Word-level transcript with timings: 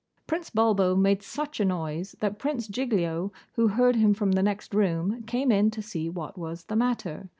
Prince 0.25 0.49
Bulbo 0.49 0.95
made 0.95 1.21
such 1.21 1.59
a 1.59 1.65
noise 1.65 2.15
that 2.21 2.39
Prince 2.39 2.67
Giglio, 2.67 3.31
who 3.53 3.67
heard 3.67 3.95
him 3.97 4.15
from 4.15 4.31
the 4.31 4.41
next 4.41 4.73
room, 4.73 5.21
came 5.27 5.51
in 5.51 5.69
to 5.69 5.81
see 5.83 6.09
what 6.09 6.39
was 6.39 6.63
the 6.63 6.75
matter. 6.75 7.29